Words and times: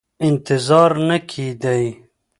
انتظار 0.29 0.91
نه 1.07 1.17
کېدی. 1.29 1.83